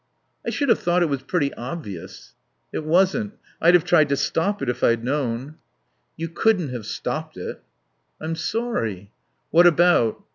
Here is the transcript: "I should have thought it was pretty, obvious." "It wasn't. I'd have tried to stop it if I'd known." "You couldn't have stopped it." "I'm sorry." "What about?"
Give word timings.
"I 0.43 0.49
should 0.49 0.69
have 0.69 0.79
thought 0.79 1.03
it 1.03 1.09
was 1.09 1.21
pretty, 1.21 1.53
obvious." 1.53 2.33
"It 2.73 2.83
wasn't. 2.83 3.33
I'd 3.61 3.75
have 3.75 3.83
tried 3.83 4.09
to 4.09 4.17
stop 4.17 4.59
it 4.63 4.67
if 4.67 4.83
I'd 4.83 5.03
known." 5.03 5.57
"You 6.17 6.27
couldn't 6.27 6.69
have 6.69 6.87
stopped 6.87 7.37
it." 7.37 7.61
"I'm 8.19 8.33
sorry." 8.35 9.11
"What 9.51 9.67
about?" 9.67 10.23